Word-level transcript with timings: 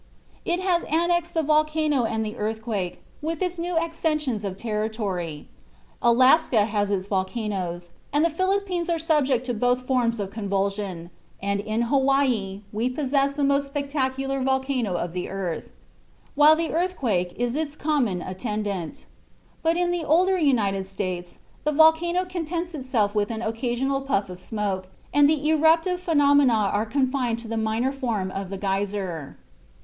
It 0.45 0.59
has 0.59 0.83
annexed 0.89 1.35
the 1.35 1.43
volcano 1.43 2.05
and 2.05 2.25
the 2.25 2.35
earthquake 2.35 3.03
with 3.21 3.39
its 3.39 3.59
new 3.59 3.77
accessions 3.77 4.43
of 4.43 4.57
territory. 4.57 5.47
Alaska 6.01 6.65
has 6.65 6.89
its 6.89 7.05
volcanoes, 7.05 7.91
the 8.11 8.27
Philippines 8.31 8.89
are 8.89 8.97
subject 8.97 9.45
to 9.45 9.53
both 9.53 9.85
forms 9.85 10.19
of 10.19 10.31
convulsion, 10.31 11.11
and 11.39 11.59
in 11.59 11.83
Hawaii 11.83 12.61
we 12.73 12.89
possess 12.89 13.33
the 13.33 13.43
most 13.43 13.67
spectacular 13.67 14.41
volcano 14.41 14.95
of 14.95 15.13
the 15.13 15.29
earth, 15.29 15.69
while 16.33 16.55
the 16.55 16.73
earthquake 16.73 17.33
is 17.37 17.53
its 17.53 17.75
common 17.75 18.23
attendant. 18.23 19.05
But 19.61 19.77
in 19.77 19.91
the 19.91 20.03
older 20.03 20.35
United 20.39 20.87
States 20.87 21.37
the 21.63 21.71
volcano 21.73 22.25
contents 22.25 22.73
itself 22.73 23.13
with 23.13 23.29
an 23.29 23.43
occasional 23.43 24.01
puff 24.01 24.31
of 24.31 24.39
smoke, 24.39 24.87
and 25.13 25.29
eruptive 25.29 26.01
phenomena 26.01 26.53
are 26.73 26.87
confined 26.87 27.37
to 27.37 27.47
the 27.47 27.55
minor 27.55 27.91
form 27.91 28.31
of 28.31 28.49
the 28.49 28.57
geyser. 28.57 29.37